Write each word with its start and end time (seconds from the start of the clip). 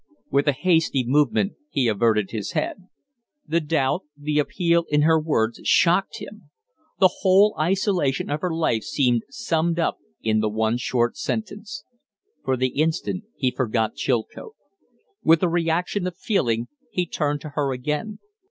With 0.31 0.47
a 0.47 0.51
hasty 0.51 1.05
movement 1.05 1.53
he 1.69 1.87
averted 1.87 2.31
his 2.31 2.53
head. 2.53 2.87
The 3.47 3.59
doubt, 3.61 4.01
the 4.17 4.39
appeal 4.39 4.85
in 4.89 5.03
her 5.03 5.19
words 5.21 5.61
shocked 5.63 6.17
him. 6.19 6.49
The 6.99 7.17
whole 7.19 7.55
isolation 7.59 8.27
of 8.31 8.41
her 8.41 8.49
life 8.51 8.81
seemed 8.81 9.21
summed 9.29 9.77
up 9.77 9.99
in 10.23 10.39
the 10.39 10.49
one 10.49 10.77
short 10.77 11.17
sentence. 11.17 11.83
For 12.43 12.57
the 12.57 12.69
instant 12.81 13.25
he 13.37 13.51
forgot 13.51 13.93
Chilcote. 13.93 14.55
With 15.23 15.43
a 15.43 15.47
reaction 15.49 16.07
of 16.07 16.17
feeling 16.17 16.67
he 16.91 17.05
turned 17.05 17.41
to 17.41 17.49
her 17.49 17.71
again. 17.71 18.17